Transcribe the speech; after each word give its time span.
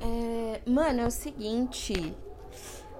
É, 0.00 0.62
mano, 0.66 1.02
é 1.02 1.06
o 1.06 1.10
seguinte. 1.10 2.16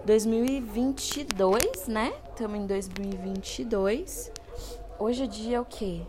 2022, 0.05 1.89
né? 1.89 2.13
Estamos 2.29 2.59
em 2.59 2.67
2022. 2.67 4.31
Hoje 4.99 5.25
é 5.25 5.27
dia 5.27 5.63
o 5.63 5.65
quê? 5.65 6.03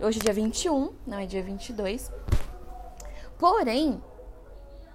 Hoje 0.00 0.18
é 0.18 0.22
dia 0.22 0.32
21, 0.32 0.92
não 1.06 1.18
é 1.18 1.26
dia 1.26 1.42
22. 1.42 2.10
Porém, 3.38 4.02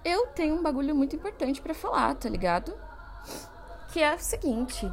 eu 0.04 0.26
tenho 0.28 0.54
um 0.54 0.62
bagulho 0.62 0.94
muito 0.94 1.16
importante 1.16 1.62
para 1.62 1.72
falar, 1.74 2.14
tá 2.14 2.28
ligado? 2.28 2.74
Que 3.90 4.02
é 4.02 4.14
o 4.14 4.18
seguinte: 4.18 4.90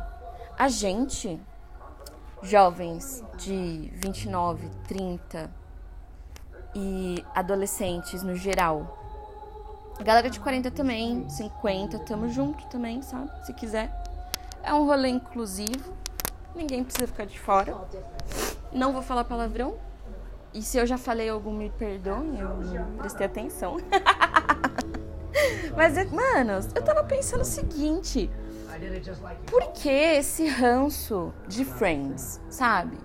a 0.58 0.70
gente, 0.70 1.39
jovens 2.42 3.23
de 3.38 3.92
29, 3.96 4.70
30 4.88 5.52
e 6.76 7.26
adolescentes 7.36 8.23
no 8.23 8.36
geral, 8.36 9.01
galera 10.00 10.30
de 10.30 10.40
40 10.40 10.72
também, 10.72 11.30
50, 11.30 12.00
tamo 12.00 12.30
junto 12.30 12.66
também, 12.68 13.02
sabe? 13.02 13.30
Se 13.45 13.54
quiser. 13.54 13.91
É 14.64 14.73
um 14.73 14.86
rolê 14.86 15.09
inclusivo, 15.09 15.94
ninguém 16.55 16.84
precisa 16.84 17.08
ficar 17.08 17.26
de 17.26 17.40
fora. 17.40 17.76
Não 18.72 18.94
vou 18.94 19.02
falar 19.02 19.23
palavrão. 19.23 19.76
E 20.54 20.62
se 20.62 20.77
eu 20.77 20.86
já 20.86 20.98
falei 20.98 21.30
algum, 21.30 21.54
me 21.54 21.70
perdoe, 21.70 22.40
eu 22.40 22.50
não 22.50 22.98
prestei 22.98 23.26
atenção. 23.26 23.77
Mas, 25.76 25.95
mano, 26.12 26.53
eu 26.76 26.84
tava 26.84 27.03
pensando 27.03 27.42
o 27.42 27.45
seguinte: 27.45 28.30
por 29.48 29.72
que 29.72 29.89
esse 29.89 30.48
ranço 30.48 31.34
de 31.48 31.64
Friends, 31.64 32.42
sabe? 32.50 32.98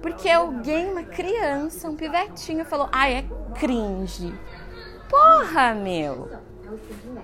Porque 0.00 0.28
alguém, 0.28 0.90
uma 0.90 1.02
criança, 1.02 1.88
um 1.88 1.96
pivetinho, 1.96 2.64
falou: 2.64 2.88
ai, 2.92 3.14
é 3.14 3.24
cringe. 3.54 4.34
Porra, 5.14 5.74
meu! 5.74 6.28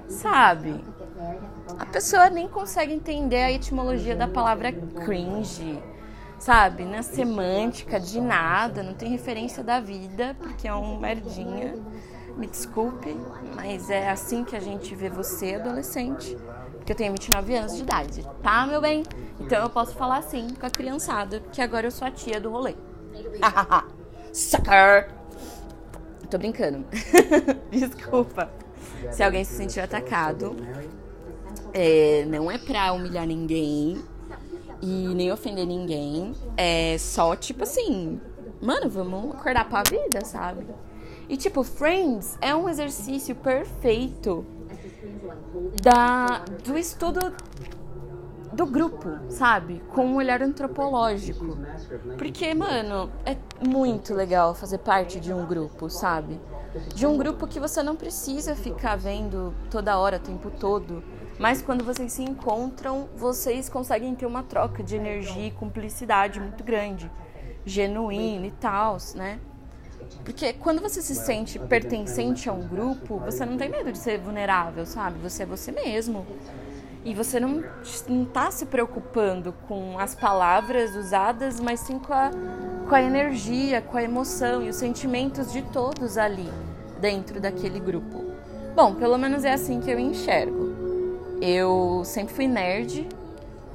Sabe? 0.08 0.84
A 1.78 1.86
pessoa 1.86 2.30
nem 2.30 2.48
consegue 2.48 2.92
entender 2.92 3.42
a 3.42 3.52
etimologia 3.52 4.14
da 4.14 4.28
palavra 4.28 4.72
cringe 4.72 5.82
sabe? 6.40 6.84
Na 6.84 7.02
semântica 7.02 8.00
de 8.00 8.20
nada, 8.20 8.82
não 8.82 8.94
tem 8.94 9.10
referência 9.10 9.62
da 9.62 9.78
vida, 9.78 10.34
porque 10.40 10.66
é 10.66 10.74
um 10.74 10.98
merdinha. 10.98 11.74
Me 12.36 12.46
desculpe, 12.46 13.14
mas 13.54 13.90
é 13.90 14.08
assim 14.08 14.42
que 14.42 14.56
a 14.56 14.60
gente 14.60 14.94
vê 14.94 15.10
você, 15.10 15.56
adolescente. 15.56 16.36
Porque 16.76 16.92
eu 16.92 16.96
tenho 16.96 17.12
29 17.12 17.54
anos 17.54 17.76
de 17.76 17.82
idade, 17.82 18.26
tá, 18.42 18.66
meu 18.66 18.80
bem? 18.80 19.02
Então 19.38 19.62
eu 19.62 19.68
posso 19.68 19.94
falar 19.94 20.18
assim 20.18 20.48
com 20.58 20.64
a 20.64 20.70
criançada, 20.70 21.40
que 21.52 21.60
agora 21.60 21.86
eu 21.86 21.90
sou 21.90 22.08
a 22.08 22.10
tia 22.10 22.40
do 22.40 22.50
rolê. 22.50 22.74
Sucker! 24.32 25.19
Tô 26.30 26.38
brincando. 26.38 26.84
Desculpa. 27.70 28.50
Se 29.10 29.22
alguém 29.22 29.44
se 29.44 29.54
sentiu 29.54 29.82
atacado, 29.82 30.56
é, 31.72 32.24
não 32.28 32.50
é 32.50 32.58
pra 32.58 32.92
humilhar 32.92 33.26
ninguém, 33.26 34.02
e 34.82 35.14
nem 35.14 35.30
ofender 35.32 35.66
ninguém. 35.66 36.34
É 36.56 36.96
só, 36.98 37.36
tipo 37.36 37.64
assim, 37.64 38.20
mano, 38.60 38.88
vamos 38.88 39.34
acordar 39.34 39.68
pra 39.68 39.82
vida, 39.82 40.24
sabe? 40.24 40.66
E, 41.28 41.36
tipo, 41.36 41.62
Friends 41.62 42.36
é 42.40 42.54
um 42.54 42.68
exercício 42.68 43.34
perfeito 43.36 44.44
da, 45.82 46.44
do 46.64 46.76
estudo 46.76 47.32
do 48.52 48.66
grupo, 48.66 49.08
sabe? 49.28 49.80
Com 49.94 50.06
um 50.06 50.16
olhar 50.16 50.42
antropológico. 50.42 51.56
Porque, 52.18 52.52
mano, 52.52 53.10
é 53.24 53.36
muito 53.60 54.14
legal 54.14 54.54
fazer 54.54 54.78
parte 54.78 55.20
de 55.20 55.32
um 55.32 55.46
grupo, 55.46 55.88
sabe? 55.88 56.40
De 56.94 57.06
um 57.06 57.16
grupo 57.16 57.46
que 57.46 57.60
você 57.60 57.82
não 57.82 57.96
precisa 57.96 58.54
ficar 58.54 58.96
vendo 58.96 59.54
toda 59.70 59.98
hora, 59.98 60.16
o 60.16 60.20
tempo 60.20 60.50
todo 60.50 61.02
mas 61.40 61.62
quando 61.62 61.82
vocês 61.82 62.12
se 62.12 62.22
encontram, 62.22 63.08
vocês 63.16 63.66
conseguem 63.66 64.14
ter 64.14 64.26
uma 64.26 64.42
troca 64.42 64.82
de 64.82 64.94
energia 64.94 65.46
e 65.46 65.50
cumplicidade 65.50 66.38
muito 66.38 66.62
grande, 66.62 67.10
genuína 67.64 68.46
e 68.46 68.50
tal, 68.50 68.98
né? 69.14 69.40
Porque 70.22 70.52
quando 70.52 70.82
você 70.82 71.00
se 71.00 71.14
sente 71.14 71.58
pertencente 71.58 72.46
a 72.46 72.52
um 72.52 72.68
grupo, 72.68 73.18
você 73.20 73.46
não 73.46 73.56
tem 73.56 73.70
medo 73.70 73.90
de 73.90 73.96
ser 73.96 74.18
vulnerável, 74.18 74.84
sabe? 74.84 75.18
Você 75.20 75.44
é 75.44 75.46
você 75.46 75.72
mesmo. 75.72 76.26
E 77.06 77.14
você 77.14 77.40
não, 77.40 77.64
não 78.06 78.26
tá 78.26 78.50
se 78.50 78.66
preocupando 78.66 79.54
com 79.66 79.98
as 79.98 80.14
palavras 80.14 80.94
usadas, 80.94 81.58
mas 81.58 81.80
sim 81.80 81.98
com 81.98 82.12
a, 82.12 82.30
com 82.90 82.96
a 82.96 83.02
energia, 83.02 83.80
com 83.80 83.96
a 83.96 84.02
emoção 84.02 84.64
e 84.64 84.68
os 84.68 84.74
sentimentos 84.74 85.52
de 85.52 85.62
todos 85.62 86.18
ali 86.18 86.50
dentro 87.00 87.40
daquele 87.40 87.78
grupo. 87.78 88.24
Bom, 88.74 88.96
pelo 88.96 89.16
menos 89.16 89.44
é 89.44 89.52
assim 89.52 89.80
que 89.80 89.88
eu 89.88 89.96
enxergo. 89.96 90.74
Eu 91.40 92.02
sempre 92.04 92.34
fui 92.34 92.48
nerd 92.48 93.08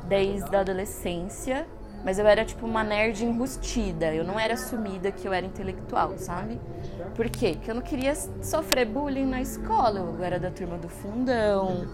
desde 0.03 0.53
a 0.53 0.59
adolescência, 0.59 1.65
mas 2.03 2.19
eu 2.19 2.27
era 2.27 2.43
tipo 2.43 2.65
uma 2.65 2.83
nerd 2.83 3.23
enrustida. 3.23 4.13
Eu 4.13 4.25
não 4.25 4.37
era 4.37 4.55
assumida 4.55 5.09
que 5.13 5.25
eu 5.25 5.31
era 5.31 5.45
intelectual, 5.45 6.17
sabe? 6.17 6.59
Por 7.15 7.29
quê? 7.29 7.53
Porque 7.55 7.71
eu 7.71 7.75
não 7.75 7.81
queria 7.81 8.13
sofrer 8.43 8.85
bullying 8.85 9.27
na 9.27 9.41
escola. 9.41 9.99
Eu 9.99 10.21
era 10.25 10.37
da 10.37 10.51
turma 10.51 10.77
do 10.77 10.89
fundão. 10.89 11.87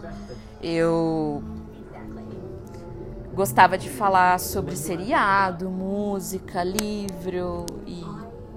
Eu 0.59 1.43
gostava 3.34 3.78
de 3.78 3.90
falar 3.90 4.40
sobre 4.40 4.75
seriado, 4.75 5.69
música, 5.69 6.64
livro 6.64 7.66
e 7.86 8.03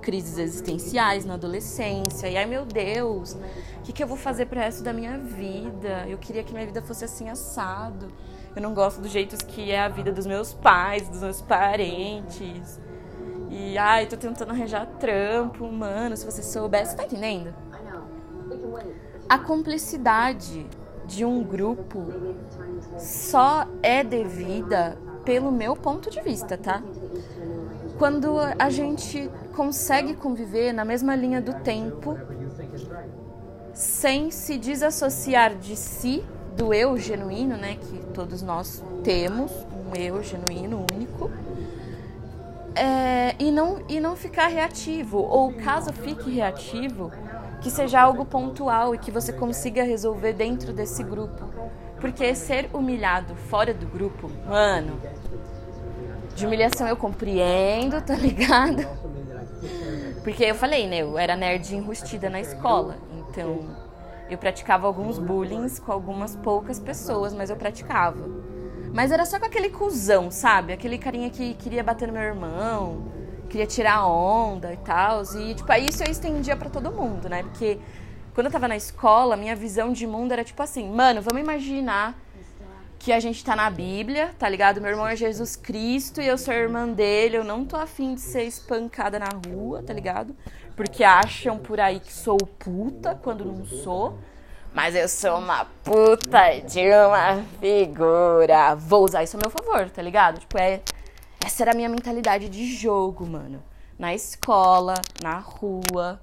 crises 0.03 0.37
existenciais 0.37 1.25
na 1.25 1.35
adolescência. 1.35 2.29
E 2.29 2.37
ai 2.37 2.45
meu 2.45 2.65
Deus, 2.65 3.35
o 3.79 3.83
que, 3.83 3.93
que 3.93 4.03
eu 4.03 4.07
vou 4.07 4.17
fazer 4.17 4.47
pro 4.47 4.59
resto 4.59 4.83
da 4.83 4.93
minha 4.93 5.19
vida? 5.19 6.07
Eu 6.09 6.19
queria 6.19 6.43
que 6.43 6.53
minha 6.53 6.67
vida 6.67 6.83
fosse 6.83 7.05
assim 7.05 7.29
assado. 7.29 8.12
Eu 8.55 8.62
não 8.62 8.75
gosto 8.75 9.01
do 9.01 9.09
jeito 9.09 9.37
que 9.47 9.71
é 9.71 9.81
a 9.81 9.89
vida 9.89 10.12
dos 10.12 10.27
meus 10.27 10.53
pais, 10.53 11.09
dos 11.09 11.21
meus 11.21 11.41
parentes. 11.41 12.81
E 13.51 13.79
ai, 13.79 14.06
tô 14.06 14.17
tentando 14.17 14.51
arranjar 14.51 14.87
trampo, 14.99 15.71
mano, 15.71 16.17
se 16.17 16.25
você 16.25 16.43
soubesse, 16.43 16.97
tá 16.97 17.05
entendendo? 17.05 17.55
A 19.29 19.39
cumplicidade 19.39 20.67
de 21.06 21.25
um 21.25 21.42
grupo 21.42 22.03
só 22.98 23.66
é 23.82 24.03
devida 24.03 24.97
pelo 25.25 25.50
meu 25.50 25.75
ponto 25.75 26.10
de 26.10 26.20
vista, 26.20 26.56
tá? 26.56 26.82
Quando 27.98 28.37
a 28.59 28.70
gente 28.70 29.31
consegue 29.54 30.14
conviver 30.14 30.72
na 30.72 30.84
mesma 30.84 31.14
linha 31.14 31.41
do 31.41 31.54
tempo, 31.54 32.19
sem 33.72 34.31
se 34.31 34.59
desassociar 34.59 35.54
de 35.54 35.76
si, 35.76 36.25
do 36.56 36.72
eu 36.72 36.97
genuíno, 36.97 37.56
né, 37.56 37.76
que 37.76 37.98
todos 38.12 38.43
nós 38.43 38.82
temos, 39.03 39.50
um 39.72 39.94
eu 39.97 40.22
genuíno, 40.22 40.87
único, 40.93 41.31
é, 42.75 43.34
e, 43.38 43.50
não, 43.50 43.82
e 43.88 44.00
não 44.00 44.16
ficar 44.16 44.48
reativo, 44.48 45.19
ou 45.19 45.53
caso 45.53 45.93
fique 45.93 46.31
reativo, 46.31 47.10
que 47.64 47.70
seja 47.70 47.98
algo 47.98 48.26
pontual 48.26 48.94
e 48.94 48.98
que 48.98 49.10
você 49.10 49.32
consiga 49.32 49.82
resolver 49.82 50.34
dentro 50.34 50.70
desse 50.70 51.02
grupo. 51.02 51.48
Porque 51.98 52.34
ser 52.34 52.69
humilhado 52.75 53.34
fora 53.34 53.72
do 53.72 53.86
grupo, 53.86 54.30
mano, 54.47 55.00
de 56.36 56.44
humilhação 56.44 56.86
eu 56.86 56.94
compreendo, 56.94 58.02
tá 58.02 58.14
ligado? 58.16 58.86
Porque 60.22 60.44
eu 60.44 60.54
falei, 60.54 60.86
né? 60.86 60.98
Eu 60.98 61.16
era 61.16 61.34
nerd 61.34 61.75
enrustida 61.75 62.28
na 62.28 62.38
escola. 62.38 62.98
Então, 63.30 63.64
eu 64.28 64.36
praticava 64.36 64.86
alguns 64.86 65.19
bullying 65.19 65.66
com 65.78 65.91
algumas 65.91 66.36
poucas 66.36 66.78
pessoas, 66.78 67.32
mas 67.32 67.48
eu 67.48 67.56
praticava. 67.56 68.28
Mas 68.92 69.10
era 69.10 69.25
só 69.25 69.41
com 69.41 69.46
aquele 69.46 69.70
cuzão, 69.70 70.31
sabe? 70.31 70.75
Aquele 70.75 70.98
carinha 70.98 71.31
que 71.31 71.54
queria 71.54 71.82
bater 71.82 72.08
no 72.08 72.12
meu 72.12 72.22
irmão, 72.22 73.06
queria 73.49 73.66
tirar 73.66 74.06
onda 74.06 74.72
e 74.72 74.77
tal. 74.78 75.22
E, 75.37 75.55
tipo, 75.55 75.71
aí 75.71 75.88
isso 75.88 76.03
eu 76.03 76.10
estendia 76.10 76.56
para 76.56 76.71
todo 76.71 76.91
mundo, 76.91 77.28
né? 77.28 77.43
Porque 77.43 77.78
quando 78.34 78.46
eu 78.46 78.52
tava 78.52 78.67
na 78.69 78.76
escola, 78.76 79.37
minha 79.37 79.55
visão 79.55 79.93
de 79.93 80.06
mundo 80.06 80.32
era 80.32 80.43
tipo 80.43 80.62
assim, 80.62 80.88
mano, 80.88 81.23
vamos 81.23 81.41
imaginar 81.41 82.19
que 82.99 83.12
a 83.12 83.20
gente 83.20 83.44
tá 83.44 83.55
na 83.55 83.69
Bíblia, 83.69 84.31
tá 84.38 84.49
ligado? 84.49 84.81
Meu 84.81 84.91
irmão 84.91 85.06
é 85.06 85.14
Jesus 85.14 85.56
Cristo 85.56 86.23
e 86.23 86.26
eu 86.26 86.38
sou 86.38 86.55
irmã 86.55 86.88
dele. 86.88 87.37
Eu 87.37 87.44
não 87.44 87.64
tô 87.64 87.76
afim 87.76 88.14
de 88.14 88.23
ser 88.23 88.44
espancada 88.44 89.19
na 89.19 89.29
rua, 89.46 89.82
tá 89.82 89.93
ligado? 89.93 90.35
Porque 90.75 91.05
acham 91.05 91.58
por 91.58 91.79
aí 91.79 92.00
que 92.00 92.11
sou 92.11 92.38
puta 92.38 93.14
quando 93.23 93.44
não 93.44 93.64
sou. 93.67 94.19
Mas 94.73 94.96
eu 94.96 95.06
sou 95.06 95.38
uma 95.38 95.67
puta 95.85 96.61
de 96.67 96.81
uma 96.81 97.44
figura. 97.61 98.75
Vou 98.75 99.05
usar 99.05 99.23
isso 99.23 99.37
a 99.37 99.41
meu 99.41 99.50
favor, 99.50 99.88
tá 99.91 100.02
ligado? 100.02 100.41
Tipo, 100.41 100.58
é. 100.58 100.81
Essa 101.44 101.64
era 101.64 101.73
a 101.73 101.75
minha 101.75 101.91
mentalidade 101.91 102.49
de 102.49 102.64
jogo, 102.75 103.26
mano. 103.26 103.62
Na 103.99 104.14
escola, 104.14 104.94
na 105.23 105.38
rua. 105.38 106.19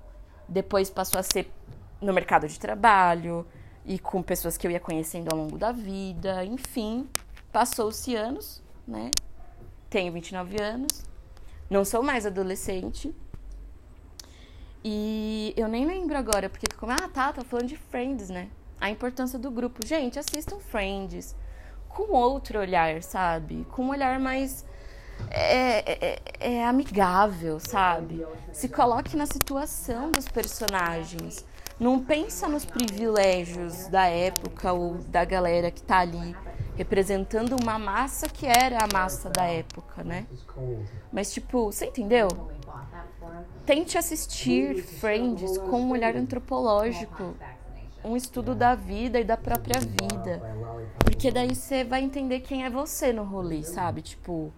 Depois 0.49 0.89
passou 0.89 1.19
a 1.19 1.23
ser 1.23 1.53
no 2.01 2.11
mercado 2.11 2.47
de 2.47 2.59
trabalho 2.59 3.45
e 3.85 3.99
com 3.99 4.23
pessoas 4.23 4.57
que 4.57 4.65
eu 4.65 4.71
ia 4.71 4.79
conhecendo 4.79 5.29
ao 5.31 5.37
longo 5.37 5.59
da 5.59 5.71
vida, 5.71 6.43
enfim, 6.43 7.07
passou-se 7.51 8.15
anos, 8.15 8.63
né? 8.87 9.11
Tenho 9.91 10.11
29 10.11 10.59
anos, 10.59 11.03
não 11.69 11.85
sou 11.85 12.01
mais 12.01 12.25
adolescente. 12.25 13.13
E 14.83 15.53
eu 15.55 15.67
nem 15.67 15.85
lembro 15.85 16.17
agora, 16.17 16.49
porque 16.49 16.65
como, 16.75 16.93
ah, 16.93 17.07
tá, 17.07 17.31
tá 17.31 17.43
falando 17.43 17.67
de 17.67 17.77
Friends, 17.77 18.29
né? 18.29 18.49
a 18.81 18.89
importância 18.89 19.37
do 19.37 19.51
grupo. 19.51 19.85
Gente, 19.85 20.17
assistam 20.17 20.59
Friends 20.59 21.35
com 21.87 22.11
outro 22.11 22.59
olhar, 22.59 23.03
sabe? 23.03 23.65
Com 23.69 23.83
um 23.83 23.89
olhar 23.89 24.19
mais 24.19 24.65
é, 25.29 25.91
é, 25.91 26.21
é, 26.39 26.65
amigável, 26.65 27.59
sabe? 27.59 28.25
Se 28.51 28.67
coloque 28.67 29.15
na 29.15 29.25
situação 29.25 30.11
dos 30.11 30.27
personagens. 30.27 31.45
Não 31.79 31.99
pensa 31.99 32.47
nos 32.47 32.63
privilégios 32.63 33.87
da 33.87 34.05
época 34.05 34.71
ou 34.71 34.99
da 34.99 35.25
galera 35.25 35.71
que 35.71 35.81
tá 35.81 35.99
ali 35.99 36.35
representando 36.75 37.55
uma 37.61 37.77
massa 37.77 38.27
que 38.29 38.45
era 38.45 38.83
a 38.83 38.87
massa 38.91 39.29
da 39.29 39.45
época, 39.45 40.03
né? 40.03 40.25
Mas 41.11 41.33
tipo, 41.33 41.71
você 41.71 41.85
entendeu? 41.85 42.27
Tente 43.65 43.97
assistir 43.97 44.81
Friends 44.83 45.57
com 45.57 45.81
um 45.81 45.91
olhar 45.91 46.15
antropológico, 46.15 47.35
um 48.03 48.15
estudo 48.15 48.55
da 48.55 48.75
vida 48.75 49.19
e 49.19 49.23
da 49.23 49.37
própria 49.37 49.79
vida. 49.79 50.41
Porque 50.99 51.31
daí 51.31 51.53
você 51.53 51.83
vai 51.83 52.03
entender 52.03 52.39
quem 52.39 52.65
é 52.65 52.69
você 52.69 53.13
no 53.13 53.23
rolê, 53.23 53.63
sabe? 53.63 54.01
Tipo, 54.01 54.51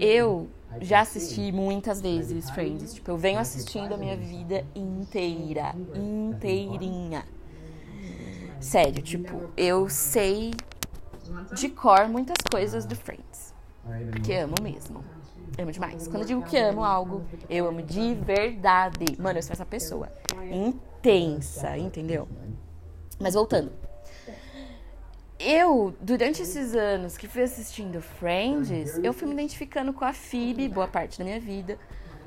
eu 0.00 0.48
já 0.80 1.00
assisti 1.00 1.52
muitas 1.52 2.00
vezes 2.00 2.50
Friends. 2.50 2.94
Tipo, 2.94 3.12
eu 3.12 3.16
venho 3.16 3.38
assistindo 3.38 3.94
a 3.94 3.96
minha 3.96 4.16
vida 4.16 4.64
inteira. 4.74 5.74
Inteirinha. 5.94 7.24
Sério, 8.60 9.02
tipo, 9.02 9.50
eu 9.56 9.88
sei 9.88 10.52
de 11.54 11.68
cor 11.68 12.08
muitas 12.08 12.36
coisas 12.50 12.84
do 12.84 12.96
Friends. 12.96 13.54
Porque 14.10 14.32
amo 14.34 14.54
mesmo. 14.62 15.04
Amo 15.58 15.72
demais. 15.72 16.06
Quando 16.08 16.22
eu 16.22 16.26
digo 16.26 16.42
que 16.42 16.58
amo 16.58 16.84
algo, 16.84 17.22
eu 17.48 17.66
amo 17.66 17.82
de 17.82 18.14
verdade. 18.14 19.16
Mano, 19.18 19.38
eu 19.38 19.42
sou 19.42 19.52
essa 19.52 19.64
pessoa 19.64 20.12
intensa, 20.50 21.78
entendeu? 21.78 22.28
Mas 23.18 23.34
voltando 23.34 23.72
eu, 25.46 25.94
durante 26.00 26.42
esses 26.42 26.74
anos 26.74 27.16
que 27.16 27.28
fui 27.28 27.44
assistindo 27.44 28.02
Friends, 28.02 28.98
eu 28.98 29.12
fui 29.12 29.28
me 29.28 29.34
identificando 29.34 29.92
com 29.92 30.04
a 30.04 30.12
Phoebe, 30.12 30.68
boa 30.68 30.88
parte 30.88 31.20
da 31.20 31.24
minha 31.24 31.38
vida, 31.38 31.78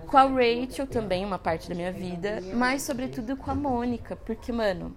com 0.08 0.18
a 0.18 0.24
Rachel 0.24 0.88
também, 0.88 1.26
uma 1.26 1.38
parte 1.38 1.68
da 1.68 1.76
minha 1.76 1.92
vida, 1.92 2.40
mas 2.54 2.82
sobretudo 2.82 3.36
com 3.36 3.52
a 3.52 3.56
Mônica, 3.56 4.16
porque, 4.16 4.54
mano, 4.54 4.96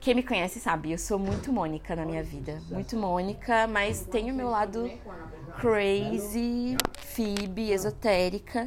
quem 0.00 0.14
me 0.14 0.22
conhece 0.22 0.58
sabe, 0.58 0.92
eu 0.92 0.98
sou 0.98 1.18
muito 1.18 1.52
Mônica 1.52 1.94
na 1.94 2.06
minha 2.06 2.22
vida, 2.22 2.58
muito 2.70 2.96
Mônica, 2.96 3.66
mas 3.66 4.06
tenho 4.06 4.34
meu 4.34 4.48
lado 4.48 4.90
crazy, 5.60 6.76
Phoebe, 6.98 7.70
esotérica, 7.70 8.66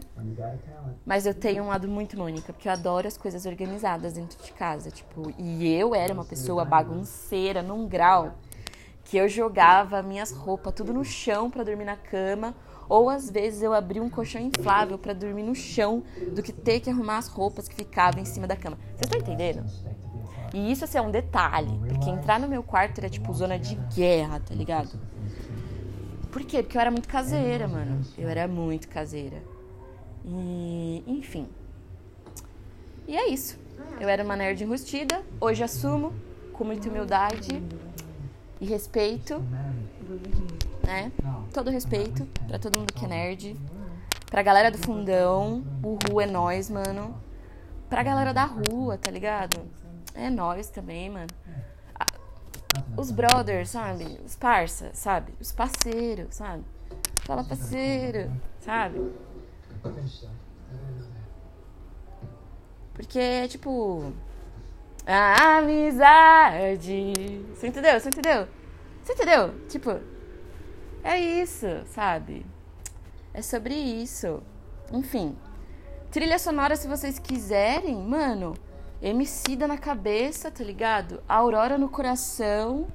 mas 1.04 1.26
eu 1.26 1.34
tenho 1.34 1.64
um 1.64 1.68
lado 1.70 1.88
muito 1.88 2.16
Mônica, 2.16 2.54
porque 2.54 2.68
eu 2.68 2.72
adoro 2.72 3.08
as 3.08 3.18
coisas 3.18 3.48
organizadas 3.48 4.14
dentro 4.14 4.42
de 4.44 4.54
casa, 4.54 4.92
tipo, 4.92 5.34
e 5.40 5.68
eu 5.74 5.96
era 5.96 6.14
uma 6.14 6.26
pessoa 6.26 6.64
bagunceira 6.64 7.64
num 7.64 7.88
grau 7.88 8.36
que 9.10 9.18
eu 9.18 9.28
jogava 9.28 10.04
minhas 10.04 10.32
roupas 10.32 10.72
tudo 10.72 10.94
no 10.94 11.04
chão 11.04 11.50
para 11.50 11.64
dormir 11.64 11.84
na 11.84 11.96
cama, 11.96 12.54
ou 12.88 13.10
às 13.10 13.30
vezes 13.30 13.64
eu 13.64 13.74
abria 13.74 14.04
um 14.04 14.10
colchão 14.10 14.40
inflável 14.40 15.00
para 15.00 15.14
dormir 15.14 15.42
no 15.42 15.56
chão 15.56 16.04
do 16.32 16.44
que 16.44 16.54
ter 16.54 16.80
que 16.80 16.92
arrumar 16.92 17.18
as 17.18 17.28
roupas 17.28 17.68
que 17.68 17.76
ficavam 17.76 18.22
em 18.22 18.26
cima 18.26 18.46
da 18.46 18.56
cama. 18.56 18.78
Vocês 18.96 19.02
estão 19.02 19.20
entendendo? 19.20 19.66
E 20.54 20.72
isso 20.72 20.84
assim, 20.84 21.00
é 21.00 21.02
um 21.02 21.10
detalhe, 21.10 21.72
porque 21.88 22.08
entrar 22.08 22.40
no 22.40 22.48
meu 22.48 22.62
quarto 22.62 23.00
era 23.00 23.10
tipo 23.10 23.34
zona 23.34 23.58
de 23.58 23.74
guerra, 23.96 24.40
tá 24.40 24.54
ligado? 24.54 25.00
Por 26.32 26.44
quê? 26.44 26.62
Porque 26.62 26.78
eu 26.78 26.82
era 26.82 26.92
muito 26.92 27.08
caseira, 27.08 27.68
mano. 27.68 28.02
Eu 28.16 28.30
era 28.30 28.48
muito 28.48 28.88
caseira. 28.88 29.42
E, 30.24 31.04
enfim. 31.08 31.48
E 33.08 33.18
é 33.18 33.28
isso. 33.28 33.58
Eu 34.00 34.08
era 34.08 34.24
uma 34.24 34.36
nerd 34.36 34.64
enrustida, 34.64 35.24
hoje 35.42 35.64
assumo 35.64 36.14
com 36.54 36.64
muita 36.64 36.90
humildade 36.90 37.64
e 38.60 38.66
respeito, 38.66 39.40
né? 40.84 41.12
Todo 41.54 41.70
respeito 41.70 42.26
para 42.48 42.60
todo 42.60 42.78
mundo 42.78 42.94
que 42.94 43.06
é 43.06 43.08
nerd. 43.08 43.58
Pra 44.30 44.42
galera 44.42 44.70
do 44.70 44.78
fundão, 44.78 45.64
o 45.84 45.98
Ru 46.08 46.22
é 46.22 46.26
nós, 46.26 46.70
mano. 46.70 47.16
Pra 47.90 48.04
galera 48.04 48.34
da 48.34 48.46
rua, 48.46 48.98
tá 48.98 49.10
ligado? 49.10 49.60
É 50.14 50.30
nós 50.30 50.70
também, 50.70 51.10
mano. 51.10 51.30
Os 52.96 53.10
brothers, 53.12 53.70
sabe? 53.70 54.20
Os 54.26 54.36
parça, 54.36 54.92
sabe? 54.94 55.34
Os 55.40 55.52
parceiros, 55.52 56.36
sabe? 56.36 56.64
Fala 57.26 57.44
parceiro, 57.44 58.32
sabe? 58.60 59.12
Porque, 62.94 63.48
tipo, 63.48 64.14
a 65.06 65.58
amizade. 65.58 67.14
Você 67.54 67.68
entendeu? 67.68 68.00
Você 68.00 68.10
entendeu? 68.10 68.48
Você 69.04 69.14
entendeu? 69.14 69.56
Tipo, 69.68 70.00
é 71.04 71.20
isso, 71.20 71.68
sabe? 71.88 72.46
É 73.34 73.42
sobre 73.42 73.74
isso. 73.74 74.42
Enfim. 74.92 75.36
Trilha 76.12 76.40
sonora, 76.40 76.76
se 76.76 76.88
vocês 76.88 77.20
quiserem, 77.20 77.96
mano. 77.96 78.56
Emicida 79.02 79.68
na 79.68 79.78
cabeça, 79.78 80.52
tá 80.52 80.64
ligado? 80.64 81.24
Aurora 81.28 81.78
no 81.78 81.90
coração. 81.90 82.88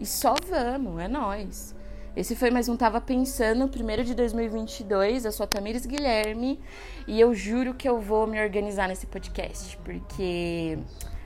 E 0.00 0.06
só 0.06 0.34
vamos, 0.48 1.00
é 1.00 1.08
nós. 1.08 1.74
Esse 2.16 2.34
foi 2.34 2.50
mais 2.50 2.68
um 2.68 2.76
Tava 2.76 3.00
Pensando, 3.00 3.68
primeiro 3.68 4.02
de 4.04 4.14
2022. 4.14 5.24
Eu 5.24 5.32
sou 5.32 5.44
a 5.44 5.46
Tamires 5.46 5.86
Guilherme 5.86 6.58
e 7.06 7.20
eu 7.20 7.34
juro 7.34 7.72
que 7.72 7.88
eu 7.88 8.00
vou 8.00 8.26
me 8.26 8.42
organizar 8.42 8.88
nesse 8.88 9.06
podcast, 9.06 9.76
porque 9.78 10.78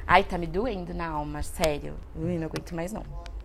Ai, 0.07 0.23
tá 0.23 0.37
me 0.37 0.47
doendo 0.47 0.93
na 0.93 1.09
alma, 1.09 1.43
sério. 1.43 1.95
Não 2.15 2.47
aguento 2.47 2.75
mais 2.75 2.93
não. 2.93 3.03